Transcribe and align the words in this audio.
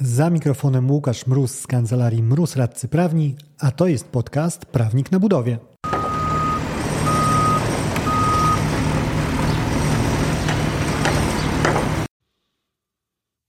Za 0.00 0.30
mikrofonem 0.30 0.90
Łukasz 0.90 1.26
Mróz 1.26 1.58
z 1.58 1.66
kancelarii 1.66 2.22
Mróz 2.22 2.56
Radcy 2.56 2.88
Prawni, 2.88 3.36
a 3.58 3.70
to 3.70 3.86
jest 3.86 4.08
podcast 4.08 4.66
Prawnik 4.66 5.12
na 5.12 5.20
Budowie. 5.20 5.58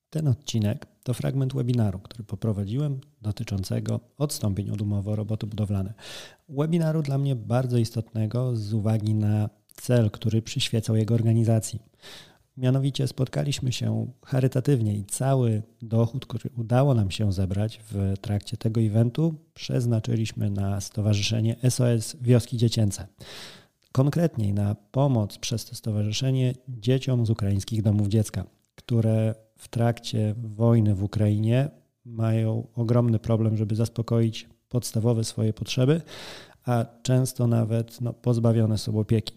Ten 0.09 0.27
odcinek 0.27 0.85
to 1.03 1.13
fragment 1.13 1.53
webinaru, 1.53 1.99
który 1.99 2.23
poprowadziłem 2.23 2.99
dotyczącego 3.21 3.99
odstąpień 4.17 4.69
od 4.69 4.81
umowy 4.81 5.11
o 5.11 5.15
roboty 5.15 5.47
budowlane. 5.47 5.93
Webinaru 6.49 7.01
dla 7.01 7.17
mnie 7.17 7.35
bardzo 7.35 7.77
istotnego 7.77 8.55
z 8.55 8.73
uwagi 8.73 9.13
na 9.13 9.49
cel, 9.73 10.11
który 10.11 10.41
przyświecał 10.41 10.95
jego 10.95 11.15
organizacji. 11.15 11.79
Mianowicie 12.57 13.07
spotkaliśmy 13.07 13.71
się 13.71 14.11
charytatywnie 14.25 14.93
i 14.97 15.05
cały 15.05 15.63
dochód, 15.81 16.25
który 16.25 16.49
udało 16.57 16.93
nam 16.93 17.11
się 17.11 17.33
zebrać 17.33 17.79
w 17.91 18.13
trakcie 18.21 18.57
tego 18.57 18.81
eventu, 18.81 19.35
przeznaczyliśmy 19.53 20.49
na 20.49 20.81
Stowarzyszenie 20.81 21.55
SOS 21.69 22.15
Wioski 22.21 22.57
Dziecięce. 22.57 23.07
Konkretniej 23.91 24.53
na 24.53 24.75
pomoc 24.75 25.37
przez 25.37 25.65
to 25.65 25.75
stowarzyszenie 25.75 26.53
dzieciom 26.67 27.25
z 27.25 27.29
ukraińskich 27.29 27.81
domów 27.81 28.07
dziecka, 28.07 28.45
które 28.75 29.35
w 29.57 29.67
trakcie 29.67 30.35
wojny 30.37 30.95
w 30.95 31.03
Ukrainie 31.03 31.69
mają 32.05 32.67
ogromny 32.75 33.19
problem, 33.19 33.57
żeby 33.57 33.75
zaspokoić 33.75 34.49
podstawowe 34.69 35.23
swoje 35.23 35.53
potrzeby, 35.53 36.01
a 36.65 36.85
często 37.03 37.47
nawet 37.47 38.01
no, 38.01 38.13
pozbawione 38.13 38.77
są 38.77 38.99
opieki. 38.99 39.33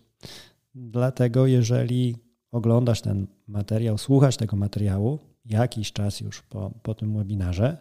Dlatego, 0.74 1.46
jeżeli 1.46 2.16
oglądasz 2.52 3.00
ten 3.00 3.26
materiał, 3.48 3.98
słuchasz 3.98 4.36
tego 4.36 4.56
materiału 4.56 5.18
jakiś 5.44 5.92
czas 5.92 6.20
już 6.20 6.42
po, 6.42 6.70
po 6.82 6.94
tym 6.94 7.16
webinarze, 7.16 7.76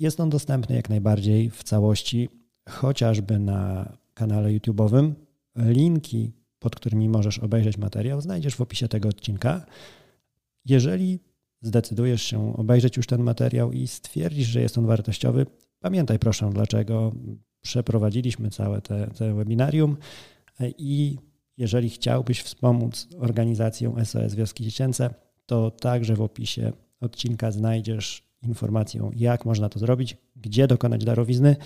jest 0.00 0.20
on 0.20 0.30
dostępny 0.30 0.76
jak 0.76 0.88
najbardziej 0.88 1.50
w 1.50 1.62
całości, 1.62 2.28
chociażby 2.68 3.38
na 3.38 3.92
kanale 4.14 4.48
YouTube'owym. 4.48 5.12
Linki, 5.56 6.32
pod 6.58 6.76
którymi 6.76 7.08
możesz 7.08 7.38
obejrzeć 7.38 7.78
materiał, 7.78 8.20
znajdziesz 8.20 8.56
w 8.56 8.60
opisie 8.60 8.88
tego 8.88 9.08
odcinka. 9.08 9.66
Jeżeli 10.64 11.20
zdecydujesz 11.62 12.22
się 12.22 12.56
obejrzeć 12.56 12.96
już 12.96 13.06
ten 13.06 13.22
materiał 13.22 13.72
i 13.72 13.86
stwierdzisz, 13.86 14.48
że 14.48 14.60
jest 14.60 14.78
on 14.78 14.86
wartościowy, 14.86 15.46
pamiętaj 15.80 16.18
proszę, 16.18 16.50
dlaczego 16.52 17.12
przeprowadziliśmy 17.60 18.50
całe 18.50 18.80
te, 18.80 19.06
te 19.06 19.34
webinarium 19.34 19.96
i 20.78 21.18
jeżeli 21.56 21.90
chciałbyś 21.90 22.42
wspomóc 22.42 23.08
organizację 23.18 23.94
SOS 24.04 24.34
Wioski 24.34 24.64
Dziecięce, 24.64 25.14
to 25.46 25.70
także 25.70 26.14
w 26.14 26.22
opisie 26.22 26.72
odcinka 27.00 27.50
znajdziesz 27.50 28.24
informację, 28.42 29.10
jak 29.16 29.44
można 29.44 29.68
to 29.68 29.78
zrobić, 29.78 30.16
gdzie 30.36 30.66
dokonać 30.66 31.04
darowizny. 31.04 31.56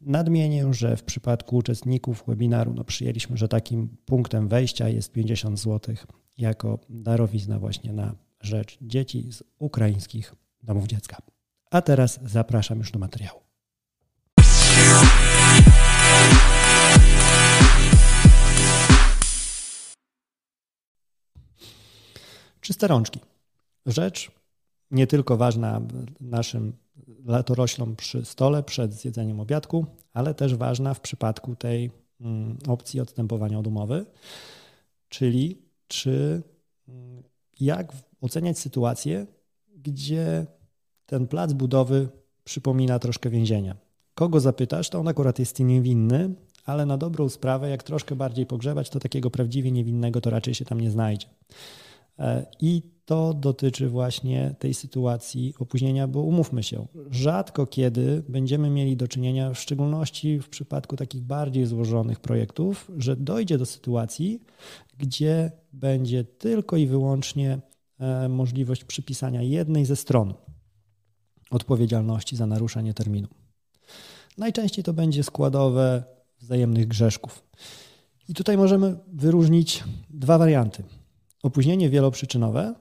Nadmienię, 0.00 0.74
że 0.74 0.96
w 0.96 1.02
przypadku 1.02 1.56
uczestników 1.56 2.24
webinaru 2.26 2.74
no 2.74 2.84
przyjęliśmy, 2.84 3.36
że 3.36 3.48
takim 3.48 3.96
punktem 4.04 4.48
wejścia 4.48 4.88
jest 4.88 5.12
50 5.12 5.60
zł 5.60 5.94
jako 6.38 6.78
darowizna 6.88 7.58
właśnie 7.58 7.92
na 7.92 8.14
rzecz 8.40 8.78
dzieci 8.82 9.32
z 9.32 9.42
ukraińskich 9.58 10.34
domów 10.62 10.86
dziecka. 10.86 11.16
A 11.70 11.82
teraz 11.82 12.20
zapraszam 12.24 12.78
już 12.78 12.90
do 12.90 12.98
materiału. 12.98 13.40
Czyste 22.62 22.86
rączki. 22.86 23.20
Rzecz 23.86 24.30
nie 24.90 25.06
tylko 25.06 25.36
ważna 25.36 25.80
naszym 26.20 26.72
latoroślom 27.24 27.96
przy 27.96 28.24
stole 28.24 28.62
przed 28.62 28.92
zjedzeniem 28.92 29.40
obiadku, 29.40 29.86
ale 30.12 30.34
też 30.34 30.54
ważna 30.56 30.94
w 30.94 31.00
przypadku 31.00 31.56
tej 31.56 31.90
mm, 32.20 32.58
opcji 32.68 33.00
odstępowania 33.00 33.58
od 33.58 33.66
umowy, 33.66 34.06
czyli 35.08 35.62
czy 35.88 36.42
mm, 36.88 37.22
jak 37.60 37.92
oceniać 38.20 38.58
sytuację, 38.58 39.26
gdzie 39.76 40.46
ten 41.06 41.26
plac 41.26 41.52
budowy 41.52 42.08
przypomina 42.44 42.98
troszkę 42.98 43.30
więzienia. 43.30 43.76
Kogo 44.14 44.40
zapytasz, 44.40 44.90
to 44.90 44.98
on 44.98 45.08
akurat 45.08 45.38
jest 45.38 45.60
niewinny, 45.60 46.34
ale 46.64 46.86
na 46.86 46.98
dobrą 46.98 47.28
sprawę, 47.28 47.70
jak 47.70 47.82
troszkę 47.82 48.16
bardziej 48.16 48.46
pogrzebać, 48.46 48.90
to 48.90 49.00
takiego 49.00 49.30
prawdziwie 49.30 49.72
niewinnego 49.72 50.20
to 50.20 50.30
raczej 50.30 50.54
się 50.54 50.64
tam 50.64 50.80
nie 50.80 50.90
znajdzie. 50.90 51.26
E, 52.18 52.46
I 52.60 52.82
to 53.04 53.34
dotyczy 53.34 53.88
właśnie 53.88 54.54
tej 54.58 54.74
sytuacji 54.74 55.54
opóźnienia, 55.58 56.08
bo 56.08 56.20
umówmy 56.20 56.62
się, 56.62 56.86
rzadko 57.10 57.66
kiedy 57.66 58.22
będziemy 58.28 58.70
mieli 58.70 58.96
do 58.96 59.08
czynienia, 59.08 59.54
w 59.54 59.58
szczególności 59.58 60.38
w 60.40 60.48
przypadku 60.48 60.96
takich 60.96 61.22
bardziej 61.22 61.66
złożonych 61.66 62.20
projektów, 62.20 62.90
że 62.96 63.16
dojdzie 63.16 63.58
do 63.58 63.66
sytuacji, 63.66 64.42
gdzie 64.98 65.52
będzie 65.72 66.24
tylko 66.24 66.76
i 66.76 66.86
wyłącznie 66.86 67.60
e, 67.98 68.28
możliwość 68.28 68.84
przypisania 68.84 69.42
jednej 69.42 69.84
ze 69.84 69.96
stron 69.96 70.34
odpowiedzialności 71.50 72.36
za 72.36 72.46
naruszenie 72.46 72.94
terminu. 72.94 73.28
Najczęściej 74.38 74.84
to 74.84 74.92
będzie 74.92 75.22
składowe 75.22 76.04
wzajemnych 76.40 76.88
grzeszków. 76.88 77.42
I 78.28 78.34
tutaj 78.34 78.56
możemy 78.56 78.98
wyróżnić 79.12 79.84
dwa 80.10 80.38
warianty. 80.38 80.82
Opóźnienie 81.42 81.90
wieloprzyczynowe 81.90 82.74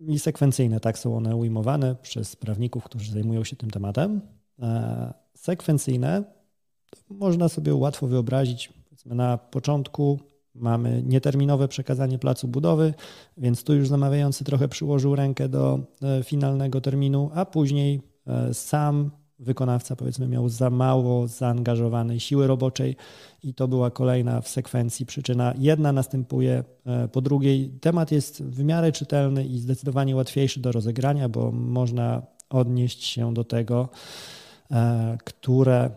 i 0.00 0.18
sekwencyjne, 0.18 0.80
tak 0.80 0.98
są 0.98 1.16
one 1.16 1.36
ujmowane 1.36 1.94
przez 2.02 2.36
prawników, 2.36 2.84
którzy 2.84 3.12
zajmują 3.12 3.44
się 3.44 3.56
tym 3.56 3.70
tematem. 3.70 4.20
E, 4.62 5.14
sekwencyjne 5.34 6.24
można 7.10 7.48
sobie 7.48 7.74
łatwo 7.74 8.06
wyobrazić, 8.06 8.72
na 9.06 9.38
początku 9.38 10.18
mamy 10.54 11.02
nieterminowe 11.06 11.68
przekazanie 11.68 12.18
placu 12.18 12.48
budowy, 12.48 12.94
więc 13.36 13.64
tu 13.64 13.74
już 13.74 13.88
zamawiający 13.88 14.44
trochę 14.44 14.68
przyłożył 14.68 15.16
rękę 15.16 15.48
do 15.48 15.80
e, 16.02 16.22
finalnego 16.24 16.80
terminu, 16.80 17.30
a 17.34 17.44
później 17.44 18.02
e, 18.26 18.54
sam 18.54 19.10
wykonawca 19.44 19.96
powiedzmy 19.96 20.28
miał 20.28 20.48
za 20.48 20.70
mało 20.70 21.28
zaangażowanej 21.28 22.20
siły 22.20 22.46
roboczej 22.46 22.96
i 23.42 23.54
to 23.54 23.68
była 23.68 23.90
kolejna 23.90 24.40
w 24.40 24.48
sekwencji 24.48 25.06
przyczyna. 25.06 25.54
Jedna 25.58 25.92
następuje 25.92 26.64
e, 26.86 27.08
po 27.08 27.20
drugiej. 27.20 27.70
Temat 27.80 28.12
jest 28.12 28.42
w 28.42 28.64
miarę 28.64 28.92
czytelny 28.92 29.44
i 29.44 29.58
zdecydowanie 29.58 30.16
łatwiejszy 30.16 30.60
do 30.60 30.72
rozegrania, 30.72 31.28
bo 31.28 31.52
można 31.52 32.22
odnieść 32.50 33.04
się 33.04 33.34
do 33.34 33.44
tego, 33.44 33.88
e, 34.70 35.18
które, 35.24 35.90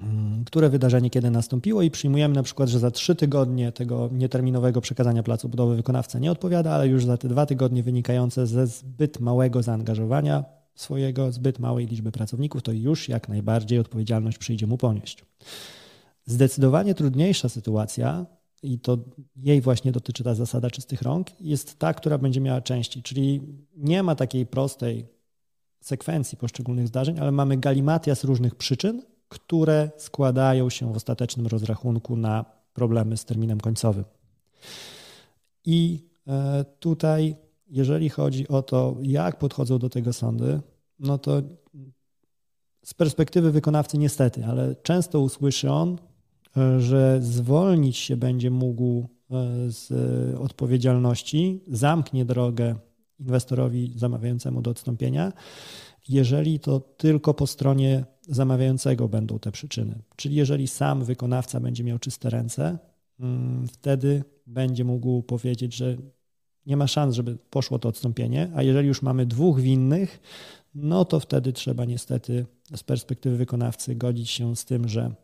mm, 0.00 0.44
które 0.44 0.68
wydarzenie 0.68 1.10
kiedy 1.10 1.30
nastąpiło 1.30 1.82
i 1.82 1.90
przyjmujemy 1.90 2.34
na 2.34 2.42
przykład, 2.42 2.68
że 2.68 2.78
za 2.78 2.90
trzy 2.90 3.14
tygodnie 3.16 3.72
tego 3.72 4.08
nieterminowego 4.12 4.80
przekazania 4.80 5.22
placu 5.22 5.48
budowy 5.48 5.76
wykonawca 5.76 6.18
nie 6.18 6.30
odpowiada, 6.30 6.72
ale 6.72 6.88
już 6.88 7.04
za 7.04 7.16
te 7.16 7.28
dwa 7.28 7.46
tygodnie 7.46 7.82
wynikające 7.82 8.46
ze 8.46 8.66
zbyt 8.66 9.20
małego 9.20 9.62
zaangażowania 9.62 10.57
swojego 10.80 11.32
zbyt 11.32 11.58
małej 11.58 11.86
liczby 11.86 12.12
pracowników, 12.12 12.62
to 12.62 12.72
już 12.72 13.08
jak 13.08 13.28
najbardziej 13.28 13.78
odpowiedzialność 13.78 14.38
przyjdzie 14.38 14.66
mu 14.66 14.78
ponieść. 14.78 15.24
Zdecydowanie 16.26 16.94
trudniejsza 16.94 17.48
sytuacja, 17.48 18.26
i 18.62 18.78
to 18.78 18.98
jej 19.36 19.60
właśnie 19.60 19.92
dotyczy 19.92 20.24
ta 20.24 20.34
zasada 20.34 20.70
czystych 20.70 21.02
rąk, 21.02 21.40
jest 21.40 21.78
ta, 21.78 21.94
która 21.94 22.18
będzie 22.18 22.40
miała 22.40 22.60
części, 22.60 23.02
czyli 23.02 23.40
nie 23.76 24.02
ma 24.02 24.14
takiej 24.14 24.46
prostej 24.46 25.06
sekwencji 25.80 26.38
poszczególnych 26.38 26.88
zdarzeń, 26.88 27.18
ale 27.18 27.32
mamy 27.32 27.56
galimatias 27.56 28.24
różnych 28.24 28.54
przyczyn, 28.54 29.02
które 29.28 29.90
składają 29.96 30.70
się 30.70 30.92
w 30.92 30.96
ostatecznym 30.96 31.46
rozrachunku 31.46 32.16
na 32.16 32.44
problemy 32.72 33.16
z 33.16 33.24
terminem 33.24 33.60
końcowym. 33.60 34.04
I 35.64 36.08
e, 36.26 36.64
tutaj 36.78 37.36
jeżeli 37.70 38.08
chodzi 38.08 38.48
o 38.48 38.62
to, 38.62 38.96
jak 39.02 39.38
podchodzą 39.38 39.78
do 39.78 39.88
tego 39.88 40.12
sądy, 40.12 40.60
no 40.98 41.18
to 41.18 41.42
z 42.84 42.94
perspektywy 42.94 43.52
wykonawcy 43.52 43.98
niestety, 43.98 44.44
ale 44.44 44.76
często 44.76 45.20
usłyszy 45.20 45.70
on, 45.70 45.98
że 46.78 47.18
zwolnić 47.22 47.96
się 47.96 48.16
będzie 48.16 48.50
mógł 48.50 49.00
e, 49.00 49.06
z 49.70 49.90
odpowiedzialności, 50.38 51.60
zamknie 51.68 52.24
drogę 52.24 52.74
inwestorowi 53.20 53.92
zamawiającemu 53.96 54.62
do 54.62 54.70
odstąpienia, 54.70 55.32
jeżeli 56.08 56.60
to 56.60 56.80
tylko 56.80 57.34
po 57.34 57.46
stronie 57.46 58.04
zamawiającego 58.28 59.08
będą 59.08 59.38
te 59.38 59.52
przyczyny. 59.52 59.98
Czyli 60.16 60.34
jeżeli 60.34 60.68
sam 60.68 61.04
wykonawca 61.04 61.60
będzie 61.60 61.84
miał 61.84 61.98
czyste 61.98 62.30
ręce, 62.30 62.78
mm, 63.20 63.68
wtedy 63.68 64.24
będzie 64.46 64.84
mógł 64.84 65.22
powiedzieć, 65.22 65.74
że 65.74 65.96
nie 66.68 66.76
ma 66.76 66.86
szans, 66.86 67.14
żeby 67.14 67.36
poszło 67.50 67.78
to 67.78 67.88
odstąpienie, 67.88 68.50
a 68.54 68.62
jeżeli 68.62 68.88
już 68.88 69.02
mamy 69.02 69.26
dwóch 69.26 69.60
winnych, 69.60 70.20
no 70.74 71.04
to 71.04 71.20
wtedy 71.20 71.52
trzeba 71.52 71.84
niestety 71.84 72.46
z 72.76 72.82
perspektywy 72.82 73.36
wykonawcy 73.36 73.94
godzić 73.94 74.30
się 74.30 74.56
z 74.56 74.64
tym, 74.64 74.88
że 74.88 75.14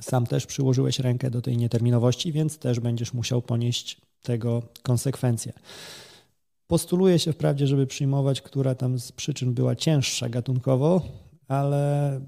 sam 0.00 0.26
też 0.26 0.46
przyłożyłeś 0.46 0.98
rękę 0.98 1.30
do 1.30 1.42
tej 1.42 1.56
nieterminowości, 1.56 2.32
więc 2.32 2.58
też 2.58 2.80
będziesz 2.80 3.14
musiał 3.14 3.42
ponieść 3.42 4.00
tego 4.22 4.62
konsekwencje. 4.82 5.52
Postuluje 6.66 7.18
się 7.18 7.32
wprawdzie, 7.32 7.66
żeby 7.66 7.86
przyjmować, 7.86 8.40
która 8.40 8.74
tam 8.74 8.98
z 8.98 9.12
przyczyn 9.12 9.54
była 9.54 9.76
cięższa 9.76 10.28
gatunkowo, 10.28 11.02
ale 11.48 12.20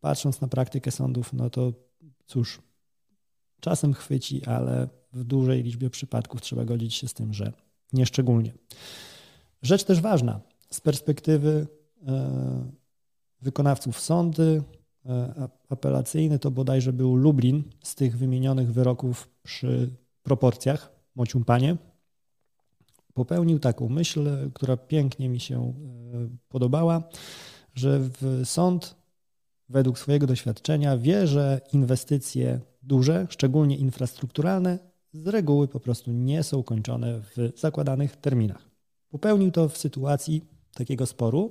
patrząc 0.00 0.40
na 0.40 0.48
praktykę 0.48 0.90
sądów, 0.90 1.32
no 1.32 1.50
to 1.50 1.72
cóż, 2.26 2.62
czasem 3.60 3.94
chwyci, 3.94 4.44
ale 4.44 4.88
w 5.12 5.24
dużej 5.24 5.62
liczbie 5.62 5.90
przypadków 5.90 6.40
trzeba 6.40 6.64
godzić 6.64 6.94
się 6.94 7.08
z 7.08 7.14
tym, 7.14 7.34
że 7.34 7.52
nieszczególnie. 7.92 8.52
Rzecz 9.62 9.84
też 9.84 10.00
ważna 10.00 10.40
z 10.70 10.80
perspektywy 10.80 11.66
e, 12.06 12.70
wykonawców 13.40 14.00
sądy 14.00 14.62
e, 15.06 15.48
apelacyjne 15.68 16.38
to 16.38 16.50
bodajże 16.50 16.92
był 16.92 17.16
Lublin 17.16 17.62
z 17.82 17.94
tych 17.94 18.18
wymienionych 18.18 18.72
wyroków 18.72 19.28
przy 19.42 19.90
proporcjach, 20.22 20.92
mocium 21.14 21.44
panie, 21.44 21.76
popełnił 23.14 23.58
taką 23.58 23.88
myśl, 23.88 24.50
która 24.54 24.76
pięknie 24.76 25.28
mi 25.28 25.40
się 25.40 25.60
e, 25.60 25.72
podobała, 26.48 27.02
że 27.74 28.00
sąd 28.44 28.96
według 29.68 29.98
swojego 29.98 30.26
doświadczenia 30.26 30.96
wie, 30.96 31.26
że 31.26 31.60
inwestycje 31.72 32.60
duże, 32.82 33.26
szczególnie 33.30 33.76
infrastrukturalne, 33.76 34.78
z 35.12 35.26
reguły 35.26 35.68
po 35.68 35.80
prostu 35.80 36.12
nie 36.12 36.42
są 36.42 36.62
kończone 36.62 37.20
w 37.20 37.52
zakładanych 37.56 38.16
terminach. 38.16 38.70
Popełnił 39.10 39.50
to 39.50 39.68
w 39.68 39.78
sytuacji 39.78 40.44
takiego 40.74 41.06
sporu, 41.06 41.50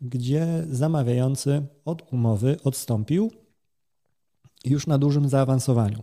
gdzie 0.00 0.66
zamawiający 0.70 1.66
od 1.84 2.12
umowy 2.12 2.56
odstąpił 2.64 3.30
już 4.64 4.86
na 4.86 4.98
dużym 4.98 5.28
zaawansowaniu. 5.28 6.02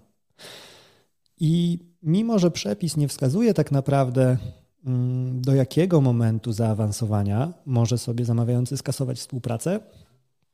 I 1.40 1.80
mimo, 2.02 2.40
że 2.40 2.52
przepis 2.52 2.98
nie 2.98 3.08
wskazuje 3.08 3.54
tak 3.54 3.72
naprawdę, 3.72 4.38
mm, 4.86 5.42
do 5.42 5.56
jakiego 5.56 6.02
momentu 6.02 6.52
zaawansowania 6.52 7.54
może 7.66 7.98
sobie 7.98 8.26
zamawiający 8.26 8.78
skasować 8.78 9.18
współpracę, 9.18 9.80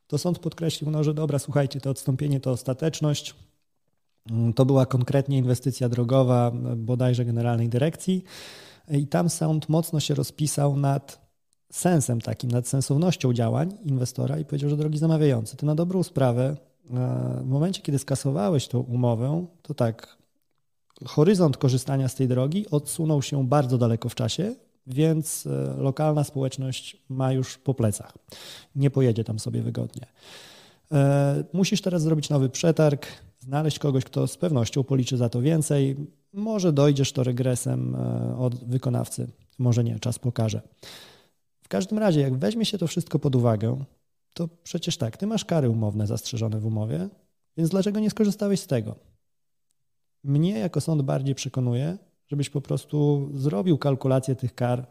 to 0.06 0.18
sąd 0.18 0.38
podkreślił, 0.38 0.90
no, 0.90 1.04
że 1.04 1.14
dobra, 1.14 1.38
słuchajcie, 1.38 1.80
to 1.80 1.90
odstąpienie 1.90 2.40
to 2.40 2.50
ostateczność. 2.50 3.34
Mm, 4.30 4.52
to 4.52 4.64
była 4.64 4.86
konkretnie 4.86 5.38
inwestycja 5.38 5.88
drogowa, 5.88 6.52
bodajże 6.76 7.24
generalnej 7.24 7.68
dyrekcji, 7.68 8.24
i 8.90 9.06
tam 9.06 9.30
sąd 9.30 9.68
mocno 9.68 10.00
się 10.00 10.14
rozpisał 10.14 10.76
nad 10.76 11.22
sensem 11.72 12.20
takim, 12.20 12.50
nad 12.50 12.68
sensownością 12.68 13.32
działań 13.32 13.78
inwestora 13.84 14.38
i 14.38 14.44
powiedział, 14.44 14.70
że 14.70 14.76
drogi 14.76 14.98
zamawiający, 14.98 15.56
ty 15.56 15.66
na 15.66 15.74
dobrą 15.74 16.02
sprawę, 16.02 16.56
e, 16.90 17.40
w 17.42 17.46
momencie, 17.46 17.82
kiedy 17.82 17.98
skasowałeś 17.98 18.68
tą 18.68 18.80
umowę, 18.80 19.46
to 19.62 19.74
tak, 19.74 20.16
horyzont 21.04 21.56
korzystania 21.56 22.08
z 22.08 22.14
tej 22.14 22.28
drogi 22.28 22.66
odsunął 22.70 23.22
się 23.22 23.48
bardzo 23.48 23.78
daleko 23.78 24.08
w 24.08 24.14
czasie, 24.14 24.54
więc 24.86 25.46
e, 25.46 25.74
lokalna 25.82 26.24
społeczność 26.24 26.96
ma 27.08 27.32
już 27.32 27.58
po 27.58 27.74
plecach. 27.74 28.18
Nie 28.76 28.90
pojedzie 28.90 29.24
tam 29.24 29.38
sobie 29.38 29.62
wygodnie. 29.62 30.06
E, 30.92 31.44
musisz 31.52 31.82
teraz 31.82 32.02
zrobić 32.02 32.30
nowy 32.30 32.48
przetarg, 32.48 33.06
znaleźć 33.42 33.78
kogoś, 33.78 34.04
kto 34.04 34.26
z 34.26 34.36
pewnością 34.36 34.84
policzy 34.84 35.16
za 35.16 35.28
to 35.28 35.40
więcej. 35.40 35.96
Może 36.32 36.72
dojdziesz 36.72 37.12
to 37.12 37.24
regresem 37.24 37.96
od 38.38 38.64
wykonawcy, 38.64 39.28
może 39.58 39.84
nie, 39.84 39.98
czas 39.98 40.18
pokaże 40.18 40.62
każdym 41.72 41.98
razie, 41.98 42.20
jak 42.20 42.36
weźmie 42.36 42.64
się 42.64 42.78
to 42.78 42.86
wszystko 42.86 43.18
pod 43.18 43.36
uwagę, 43.36 43.84
to 44.34 44.48
przecież 44.62 44.96
tak, 44.96 45.16
ty 45.16 45.26
masz 45.26 45.44
kary 45.44 45.70
umowne 45.70 46.06
zastrzeżone 46.06 46.60
w 46.60 46.66
umowie, 46.66 47.08
więc 47.56 47.70
dlaczego 47.70 48.00
nie 48.00 48.10
skorzystałeś 48.10 48.60
z 48.60 48.66
tego? 48.66 48.96
Mnie 50.24 50.58
jako 50.58 50.80
sąd 50.80 51.02
bardziej 51.02 51.34
przekonuje, 51.34 51.98
żebyś 52.26 52.50
po 52.50 52.60
prostu 52.60 53.28
zrobił 53.34 53.78
kalkulację 53.78 54.36
tych 54.36 54.54
kar, 54.54 54.86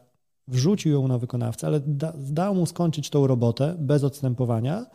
wrzucił 0.48 0.92
ją 0.92 1.08
na 1.08 1.18
wykonawcę, 1.18 1.68
ale 1.68 1.80
da, 1.80 2.14
dał 2.18 2.56
mu 2.56 2.66
skończyć 2.66 3.10
tą 3.10 3.28
robotę 3.28 3.76
bez 3.80 4.04
odstępowania 4.04 4.86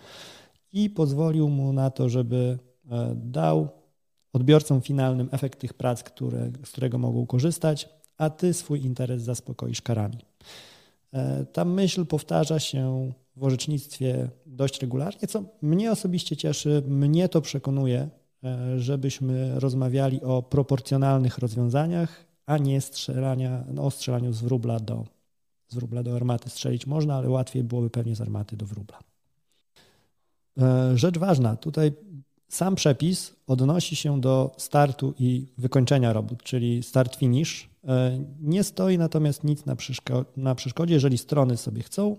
i 0.72 0.90
pozwolił 0.90 1.48
mu 1.48 1.72
na 1.72 1.90
to, 1.90 2.08
żeby 2.08 2.58
e, 2.62 2.65
dał 3.14 3.68
odbiorcom 4.32 4.80
finalnym 4.80 5.28
efekt 5.32 5.60
tych 5.60 5.74
prac, 5.74 6.02
które, 6.02 6.50
z 6.64 6.70
którego 6.70 6.98
mogą 6.98 7.26
korzystać, 7.26 7.88
a 8.18 8.30
ty 8.30 8.54
swój 8.54 8.84
interes 8.84 9.22
zaspokoisz 9.22 9.82
karami. 9.82 10.18
E, 11.12 11.44
ta 11.44 11.64
myśl 11.64 12.06
powtarza 12.06 12.58
się 12.58 13.12
w 13.36 13.44
orzecznictwie 13.44 14.28
dość 14.46 14.80
regularnie, 14.80 15.28
co 15.28 15.42
mnie 15.62 15.92
osobiście 15.92 16.36
cieszy, 16.36 16.82
mnie 16.88 17.28
to 17.28 17.40
przekonuje, 17.40 18.08
e, 18.44 18.80
żebyśmy 18.80 19.60
rozmawiali 19.60 20.22
o 20.22 20.42
proporcjonalnych 20.42 21.38
rozwiązaniach, 21.38 22.26
a 22.46 22.58
nie 22.58 22.80
strzelania, 22.80 23.64
no, 23.72 23.84
o 23.84 23.90
strzelaniu 23.90 24.32
z 24.32 24.40
wróbla 24.40 24.80
do, 24.80 25.04
z 25.68 25.74
wróbla 25.74 26.02
do 26.02 26.16
armaty 26.16 26.50
strzelić 26.50 26.86
można, 26.86 27.16
ale 27.16 27.30
łatwiej 27.30 27.64
byłoby 27.64 27.90
pewnie 27.90 28.16
z 28.16 28.20
armaty 28.20 28.56
do 28.56 28.66
wróbla. 28.66 28.98
E, 30.58 30.98
rzecz 30.98 31.18
ważna, 31.18 31.56
tutaj 31.56 31.92
sam 32.48 32.74
przepis 32.74 33.36
odnosi 33.46 33.96
się 33.96 34.20
do 34.20 34.52
startu 34.56 35.14
i 35.18 35.46
wykończenia 35.58 36.12
robót, 36.12 36.42
czyli 36.42 36.82
start-finish, 36.82 37.68
E, 37.88 38.18
nie 38.40 38.64
stoi 38.64 38.98
natomiast 38.98 39.44
nic 39.44 39.66
na, 39.66 39.76
przeszko 39.76 40.24
na 40.36 40.54
przeszkodzie, 40.54 40.94
jeżeli 40.94 41.18
strony 41.18 41.56
sobie 41.56 41.82
chcą, 41.82 42.16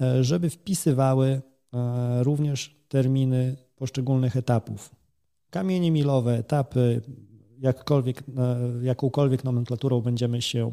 e, 0.00 0.24
żeby 0.24 0.50
wpisywały 0.50 1.28
e, 1.74 2.22
również 2.22 2.76
terminy 2.88 3.56
poszczególnych 3.76 4.36
etapów. 4.36 4.90
Kamienie 5.50 5.90
milowe, 5.90 6.38
etapy, 6.38 7.00
jakkolwiek, 7.58 8.22
jakąkolwiek 8.82 9.44
nomenklaturą 9.44 10.00
będziemy 10.00 10.42
się 10.42 10.72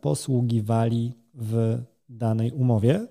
posługiwali 0.00 1.12
w 1.34 1.78
danej 2.08 2.52
umowie. 2.52 3.06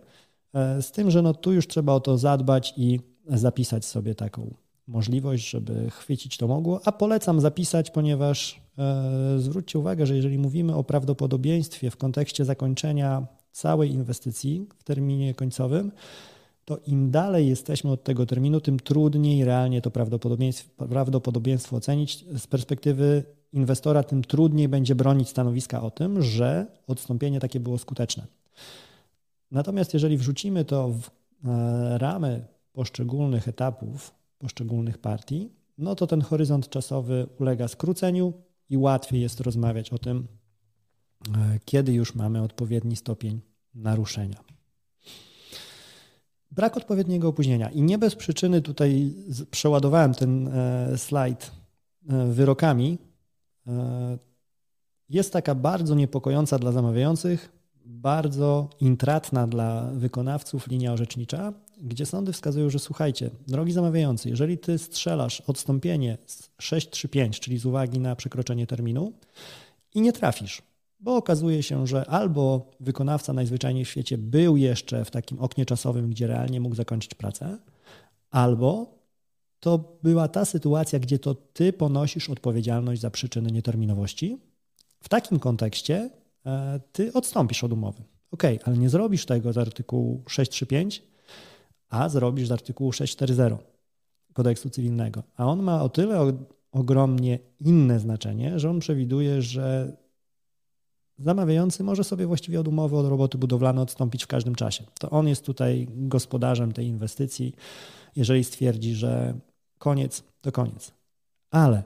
Z 0.81 0.91
tym, 0.91 1.11
że 1.11 1.21
no 1.21 1.33
tu 1.33 1.53
już 1.53 1.67
trzeba 1.67 1.93
o 1.93 1.99
to 1.99 2.17
zadbać 2.17 2.73
i 2.77 2.99
zapisać 3.29 3.85
sobie 3.85 4.15
taką 4.15 4.53
możliwość, 4.87 5.49
żeby 5.49 5.89
chwycić 5.89 6.37
to 6.37 6.47
mogło, 6.47 6.81
a 6.85 6.91
polecam 6.91 7.41
zapisać, 7.41 7.91
ponieważ 7.91 8.61
e, 8.77 9.39
zwróćcie 9.39 9.79
uwagę, 9.79 10.05
że 10.05 10.15
jeżeli 10.15 10.37
mówimy 10.37 10.75
o 10.75 10.83
prawdopodobieństwie 10.83 11.91
w 11.91 11.97
kontekście 11.97 12.45
zakończenia 12.45 13.27
całej 13.51 13.91
inwestycji 13.91 14.67
w 14.77 14.83
terminie 14.83 15.33
końcowym, 15.33 15.91
to 16.65 16.77
im 16.87 17.11
dalej 17.11 17.47
jesteśmy 17.47 17.91
od 17.91 18.03
tego 18.03 18.25
terminu, 18.25 18.61
tym 18.61 18.79
trudniej 18.79 19.45
realnie 19.45 19.81
to 19.81 19.91
prawdopodobieństwo, 19.91 20.87
prawdopodobieństwo 20.87 21.75
ocenić. 21.75 22.25
Z 22.37 22.47
perspektywy 22.47 23.23
inwestora, 23.53 24.03
tym 24.03 24.23
trudniej 24.23 24.67
będzie 24.67 24.95
bronić 24.95 25.29
stanowiska 25.29 25.81
o 25.81 25.91
tym, 25.91 26.21
że 26.21 26.67
odstąpienie 26.87 27.39
takie 27.39 27.59
było 27.59 27.77
skuteczne. 27.77 28.27
Natomiast 29.51 29.93
jeżeli 29.93 30.17
wrzucimy 30.17 30.65
to 30.65 30.89
w 30.89 31.09
e, 31.47 31.97
ramy 31.97 32.45
poszczególnych 32.77 33.47
etapów 33.47 34.13
poszczególnych 34.37 34.97
partii, 34.97 35.49
no 35.77 35.95
to 35.95 36.07
ten 36.07 36.21
horyzont 36.21 36.69
czasowy 36.69 37.27
ulega 37.39 37.67
skróceniu 37.67 38.33
i 38.69 38.77
łatwiej 38.77 39.21
jest 39.21 39.39
rozmawiać 39.39 39.89
o 39.89 39.97
tym, 39.97 40.27
e, 41.35 41.59
kiedy 41.65 41.93
już 41.93 42.15
mamy 42.15 42.41
odpowiedni 42.41 42.95
stopień 42.95 43.41
naruszenia. 43.75 44.43
Brak 46.51 46.77
odpowiedniego 46.77 47.27
opóźnienia. 47.27 47.69
I 47.69 47.81
nie 47.81 47.97
bez 47.97 48.15
przyczyny 48.15 48.61
tutaj 48.61 49.13
przeładowałem 49.51 50.13
ten 50.13 50.47
e, 50.47 50.97
slajd 50.97 51.51
e, 52.09 52.25
wyrokami. 52.25 52.97
Jest 55.09 55.33
taka 55.33 55.55
bardzo 55.55 55.95
niepokojąca 55.95 56.59
dla 56.59 56.71
zamawiających, 56.71 57.51
bardzo 57.85 58.69
intratna 58.79 59.47
dla 59.47 59.91
wykonawców 59.91 60.67
linia 60.67 60.93
orzecznicza, 60.93 61.53
gdzie 61.81 62.05
sądy 62.05 62.33
wskazują, 62.33 62.69
że 62.69 62.79
słuchajcie, 62.79 63.29
drogi 63.47 63.71
zamawiający, 63.71 64.29
jeżeli 64.29 64.57
ty 64.57 64.77
strzelasz 64.77 65.41
odstąpienie 65.41 66.17
z 66.25 66.49
635, 66.59 67.39
czyli 67.39 67.57
z 67.57 67.65
uwagi 67.65 67.99
na 67.99 68.15
przekroczenie 68.15 68.67
terminu 68.67 69.13
i 69.93 70.01
nie 70.01 70.13
trafisz, 70.13 70.61
bo 70.99 71.15
okazuje 71.15 71.63
się, 71.63 71.87
że 71.87 72.05
albo 72.05 72.71
wykonawca 72.79 73.33
najzwyczajniej 73.33 73.85
w 73.85 73.89
świecie 73.89 74.17
był 74.17 74.57
jeszcze 74.57 75.05
w 75.05 75.11
takim 75.11 75.39
oknie 75.39 75.65
czasowym, 75.65 76.09
gdzie 76.09 76.27
realnie 76.27 76.61
mógł 76.61 76.75
zakończyć 76.75 77.13
pracę, 77.13 77.57
albo 78.29 78.97
to 79.59 79.99
była 80.03 80.27
ta 80.27 80.45
sytuacja, 80.45 80.99
gdzie 80.99 81.19
to 81.19 81.35
ty 81.35 81.73
ponosisz 81.73 82.29
odpowiedzialność 82.29 83.01
za 83.01 83.11
przyczyny 83.11 83.51
nieterminowości. 83.51 84.37
W 84.99 85.09
takim 85.09 85.39
kontekście 85.39 86.09
e, 86.45 86.79
ty 86.91 87.13
odstąpisz 87.13 87.63
od 87.63 87.73
umowy. 87.73 88.03
Ok, 88.31 88.43
ale 88.63 88.77
nie 88.77 88.89
zrobisz 88.89 89.25
tego 89.25 89.53
z 89.53 89.57
artykułu 89.57 90.23
635, 90.27 91.03
a 91.89 92.09
zrobisz 92.09 92.47
z 92.47 92.51
artykułu 92.51 92.91
640 92.91 93.57
kodeksu 94.33 94.69
cywilnego. 94.69 95.23
A 95.35 95.45
on 95.45 95.63
ma 95.63 95.83
o 95.83 95.89
tyle 95.89 96.33
ogromnie 96.71 97.39
inne 97.59 97.99
znaczenie, 97.99 98.59
że 98.59 98.69
on 98.69 98.79
przewiduje, 98.79 99.41
że 99.41 99.97
zamawiający 101.17 101.83
może 101.83 102.03
sobie 102.03 102.27
właściwie 102.27 102.59
od 102.59 102.67
umowy 102.67 102.97
od 102.97 103.07
roboty 103.07 103.37
budowlane 103.37 103.81
odstąpić 103.81 104.23
w 104.23 104.27
każdym 104.27 104.55
czasie. 104.55 104.83
To 104.99 105.09
on 105.09 105.27
jest 105.27 105.45
tutaj 105.45 105.87
gospodarzem 105.91 106.71
tej 106.71 106.87
inwestycji, 106.87 107.53
jeżeli 108.15 108.43
stwierdzi, 108.43 108.95
że 108.95 109.33
koniec, 109.77 110.23
to 110.41 110.51
koniec. 110.51 110.91
Ale 111.51 111.83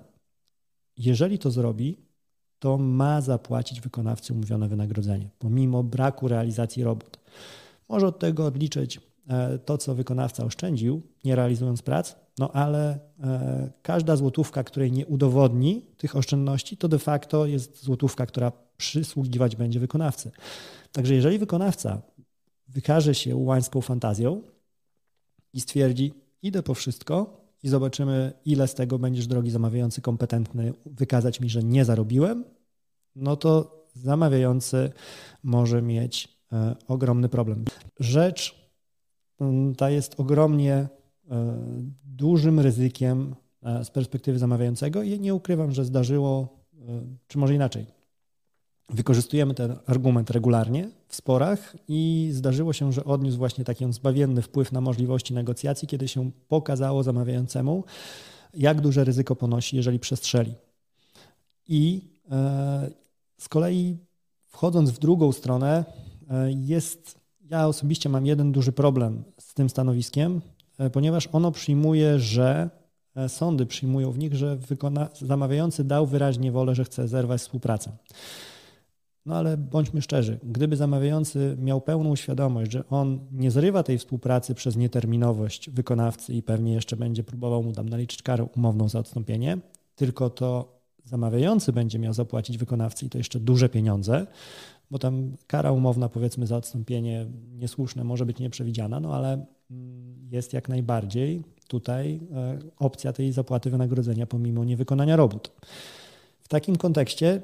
jeżeli 0.97 1.39
to 1.39 1.51
zrobi, 1.51 1.97
to 2.59 2.77
ma 2.77 3.21
zapłacić 3.21 3.81
wykonawcy 3.81 4.33
umówione 4.33 4.67
wynagrodzenie, 4.67 5.29
pomimo 5.39 5.83
braku 5.83 6.27
realizacji 6.27 6.83
robót. 6.83 7.19
Może 7.89 8.07
od 8.07 8.19
tego 8.19 8.45
odliczyć 8.45 8.99
to, 9.65 9.77
co 9.77 9.95
wykonawca 9.95 10.45
oszczędził, 10.45 11.01
nie 11.23 11.35
realizując 11.35 11.81
prac, 11.81 12.15
no 12.39 12.51
ale 12.51 12.99
e, 13.19 13.71
każda 13.81 14.15
złotówka, 14.15 14.63
której 14.63 14.91
nie 14.91 15.05
udowodni 15.05 15.81
tych 15.97 16.15
oszczędności, 16.15 16.77
to 16.77 16.87
de 16.87 16.99
facto 16.99 17.45
jest 17.45 17.83
złotówka, 17.83 18.25
która 18.25 18.51
przysługiwać 18.77 19.55
będzie 19.55 19.79
wykonawcy. 19.79 20.31
Także 20.91 21.13
jeżeli 21.15 21.39
wykonawca 21.39 22.01
wykaże 22.67 23.15
się 23.15 23.35
łańską 23.35 23.81
fantazją 23.81 24.41
i 25.53 25.61
stwierdzi, 25.61 26.13
idę 26.41 26.63
po 26.63 26.73
wszystko 26.73 27.41
i 27.63 27.69
zobaczymy, 27.69 28.33
ile 28.45 28.67
z 28.67 28.75
tego 28.75 28.99
będziesz, 28.99 29.27
drogi 29.27 29.51
zamawiający, 29.51 30.01
kompetentny 30.01 30.73
wykazać 30.85 31.39
mi, 31.39 31.49
że 31.49 31.63
nie 31.63 31.85
zarobiłem, 31.85 32.43
no 33.15 33.35
to 33.35 33.81
zamawiający 33.93 34.91
może 35.43 35.81
mieć 35.81 36.37
e, 36.51 36.75
ogromny 36.87 37.29
problem. 37.29 37.65
Rzecz 37.99 38.60
ta 39.77 39.89
jest 39.89 40.19
ogromnie 40.19 40.73
e, 40.73 40.87
dużym 42.05 42.59
ryzykiem 42.59 43.35
e, 43.63 43.85
z 43.85 43.89
perspektywy 43.91 44.39
zamawiającego 44.39 45.03
i 45.03 45.19
nie 45.19 45.35
ukrywam, 45.35 45.71
że 45.71 45.85
zdarzyło, 45.85 46.61
czy 47.27 47.37
może 47.37 47.55
inaczej, 47.55 47.85
Wykorzystujemy 48.93 49.53
ten 49.53 49.75
argument 49.85 50.29
regularnie 50.29 50.89
w 51.07 51.15
sporach 51.15 51.75
i 51.87 52.29
zdarzyło 52.31 52.73
się, 52.73 52.93
że 52.93 53.05
odniósł 53.05 53.37
właśnie 53.37 53.63
taki 53.65 53.93
zbawienny 53.93 54.41
wpływ 54.41 54.71
na 54.71 54.81
możliwości 54.81 55.33
negocjacji, 55.33 55.87
kiedy 55.87 56.07
się 56.07 56.31
pokazało 56.47 57.03
zamawiającemu, 57.03 57.83
jak 58.53 58.81
duże 58.81 59.03
ryzyko 59.03 59.35
ponosi, 59.35 59.75
jeżeli 59.75 59.99
przestrzeli. 59.99 60.53
I 61.67 62.01
e, 62.31 62.91
z 63.37 63.49
kolei 63.49 63.97
wchodząc 64.47 64.91
w 64.91 64.99
drugą 64.99 65.31
stronę, 65.31 65.85
e, 66.29 66.51
jest, 66.51 67.20
ja 67.51 67.67
osobiście 67.67 68.09
mam 68.09 68.25
jeden 68.25 68.51
duży 68.51 68.71
problem 68.71 69.23
z 69.39 69.53
tym 69.53 69.69
stanowiskiem, 69.69 70.41
e, 70.77 70.89
ponieważ 70.89 71.29
ono 71.31 71.51
przyjmuje, 71.51 72.19
że 72.19 72.69
sądy 73.27 73.65
przyjmują 73.65 74.11
w 74.11 74.17
nich, 74.17 74.35
że 74.35 74.55
wykona, 74.55 75.09
zamawiający 75.13 75.83
dał 75.83 76.05
wyraźnie 76.05 76.51
wolę, 76.51 76.75
że 76.75 76.83
chce 76.83 77.07
zerwać 77.07 77.41
współpracę. 77.41 77.91
No 79.25 79.35
ale 79.35 79.57
bądźmy 79.57 80.01
szczerzy, 80.01 80.39
gdyby 80.43 80.75
zamawiający 80.75 81.57
miał 81.59 81.81
pełną 81.81 82.15
świadomość, 82.15 82.71
że 82.71 82.83
on 82.89 83.19
nie 83.31 83.51
zrywa 83.51 83.83
tej 83.83 83.97
współpracy 83.97 84.55
przez 84.55 84.75
nieterminowość 84.75 85.69
wykonawcy 85.69 86.33
i 86.33 86.43
pewnie 86.43 86.73
jeszcze 86.73 86.95
będzie 86.95 87.23
próbował 87.23 87.63
mu 87.63 87.73
tam 87.73 87.89
naliczyć 87.89 88.21
karę 88.21 88.47
umowną 88.55 88.89
za 88.89 88.99
odstąpienie, 88.99 89.57
tylko 89.95 90.29
to 90.29 90.81
zamawiający 91.03 91.73
będzie 91.73 91.99
miał 91.99 92.13
zapłacić 92.13 92.57
wykonawcy 92.57 93.05
i 93.05 93.09
to 93.09 93.17
jeszcze 93.17 93.39
duże 93.39 93.69
pieniądze, 93.69 94.27
bo 94.91 94.99
tam 94.99 95.37
kara 95.47 95.71
umowna 95.71 96.09
powiedzmy 96.09 96.47
za 96.47 96.57
odstąpienie 96.57 97.25
niesłuszne 97.53 98.03
może 98.03 98.25
być 98.25 98.39
nieprzewidziana, 98.39 98.99
no 98.99 99.15
ale 99.15 99.45
mm, 99.71 100.27
jest 100.31 100.53
jak 100.53 100.69
najbardziej 100.69 101.43
tutaj 101.67 102.19
e, 102.35 102.59
opcja 102.77 103.13
tej 103.13 103.31
zapłaty 103.31 103.69
wynagrodzenia 103.69 104.25
pomimo 104.25 104.63
niewykonania 104.63 105.15
robót. 105.15 105.51
W 106.39 106.47
takim 106.47 106.75
kontekście 106.75 107.41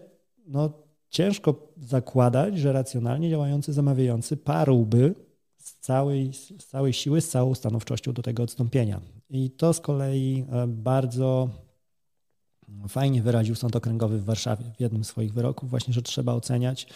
no, 0.47 0.69
ciężko 1.09 1.73
zakładać, 1.77 2.57
że 2.57 2.73
racjonalnie 2.73 3.29
działający 3.29 3.73
zamawiający 3.73 4.37
parłby 4.37 5.15
z 5.57 5.75
całej, 5.75 6.33
z 6.33 6.65
całej 6.65 6.93
siły, 6.93 7.21
z 7.21 7.29
całą 7.29 7.55
stanowczością 7.55 8.13
do 8.13 8.21
tego 8.21 8.43
odstąpienia. 8.43 9.01
I 9.29 9.51
to 9.51 9.73
z 9.73 9.79
kolei 9.79 10.45
e, 10.51 10.67
bardzo 10.67 11.49
fajnie 12.87 13.21
wyraził 13.21 13.55
Sąd 13.55 13.75
Okręgowy 13.75 14.17
w 14.17 14.25
Warszawie 14.25 14.65
w 14.77 14.81
jednym 14.81 15.03
z 15.03 15.07
swoich 15.07 15.33
wyroków, 15.33 15.69
właśnie, 15.69 15.93
że 15.93 16.01
trzeba 16.01 16.33
oceniać, 16.33 16.87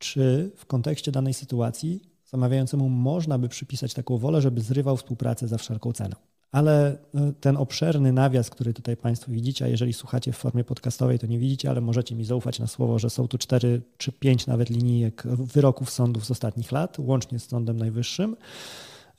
czy 0.00 0.50
w 0.56 0.66
kontekście 0.66 1.12
danej 1.12 1.34
sytuacji 1.34 2.00
zamawiającemu 2.26 2.88
można 2.88 3.38
by 3.38 3.48
przypisać 3.48 3.94
taką 3.94 4.18
wolę, 4.18 4.40
żeby 4.40 4.60
zrywał 4.60 4.96
współpracę 4.96 5.48
za 5.48 5.58
wszelką 5.58 5.92
cenę. 5.92 6.16
Ale 6.52 6.98
e, 7.14 7.32
ten 7.40 7.56
obszerny 7.56 8.12
nawias, 8.12 8.50
który 8.50 8.74
tutaj 8.74 8.96
Państwo 8.96 9.32
widzicie, 9.32 9.64
a 9.64 9.68
jeżeli 9.68 9.92
słuchacie 9.92 10.32
w 10.32 10.36
formie 10.36 10.64
podcastowej, 10.64 11.18
to 11.18 11.26
nie 11.26 11.38
widzicie, 11.38 11.70
ale 11.70 11.80
możecie 11.80 12.14
mi 12.14 12.24
zaufać 12.24 12.58
na 12.58 12.66
słowo, 12.66 12.98
że 12.98 13.10
są 13.10 13.28
tu 13.28 13.38
cztery 13.38 13.82
czy 13.96 14.12
pięć 14.12 14.46
nawet 14.46 14.70
linijek 14.70 15.22
wyroków 15.26 15.90
sądów 15.90 16.24
z 16.24 16.30
ostatnich 16.30 16.72
lat, 16.72 16.98
łącznie 16.98 17.38
z 17.38 17.48
Sądem 17.48 17.76
Najwyższym, 17.76 18.36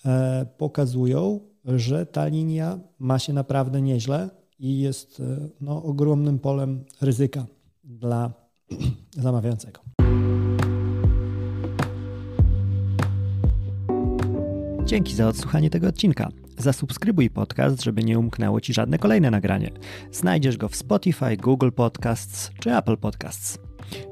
e, 0.05 0.45
pokazują, 0.57 1.39
że 1.65 2.05
ta 2.05 2.27
linia 2.27 2.79
ma 2.99 3.19
się 3.19 3.33
naprawdę 3.33 3.81
nieźle 3.81 4.29
i 4.59 4.79
jest 4.79 5.19
e, 5.19 5.49
no, 5.61 5.83
ogromnym 5.83 6.39
polem 6.39 6.83
ryzyka 7.01 7.45
dla 7.83 8.33
zamawiającego. 9.17 9.90
Dzięki 14.91 15.15
za 15.15 15.27
odsłuchanie 15.27 15.69
tego 15.69 15.87
odcinka. 15.87 16.29
Zasubskrybuj 16.57 17.29
podcast, 17.29 17.83
żeby 17.83 18.03
nie 18.03 18.19
umknęło 18.19 18.61
Ci 18.61 18.73
żadne 18.73 18.97
kolejne 18.97 19.31
nagranie. 19.31 19.71
Znajdziesz 20.11 20.57
go 20.57 20.69
w 20.69 20.75
Spotify, 20.75 21.37
Google 21.37 21.69
Podcasts 21.75 22.51
czy 22.59 22.77
Apple 22.77 22.97
Podcasts. 22.97 23.59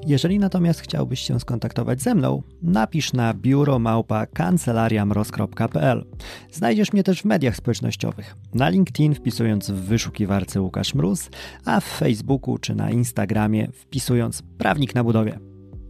Jeżeli 0.06 0.38
natomiast 0.38 0.80
chciałbyś 0.80 1.20
się 1.20 1.40
skontaktować 1.40 2.02
ze 2.02 2.14
mną, 2.14 2.42
napisz 2.62 3.12
na 3.12 3.34
biuromałpa 3.34 4.26
kancelariamroz.pl. 4.26 6.04
Znajdziesz 6.52 6.92
mnie 6.92 7.04
też 7.04 7.22
w 7.22 7.24
mediach 7.24 7.56
społecznościowych. 7.56 8.36
Na 8.54 8.68
LinkedIn 8.68 9.14
wpisując 9.14 9.70
w 9.70 9.74
wyszukiwarce 9.74 10.60
Łukasz 10.60 10.94
Mróz, 10.94 11.30
a 11.64 11.80
w 11.80 11.84
Facebooku 11.84 12.58
czy 12.58 12.74
na 12.74 12.90
Instagramie 12.90 13.68
wpisując 13.72 14.42
Prawnik 14.58 14.94
na 14.94 15.04
budowie. 15.04 15.38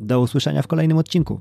Do 0.01 0.21
usłyszenia 0.21 0.63
w 0.63 0.67
kolejnym 0.67 0.99
odcinku. 0.99 1.41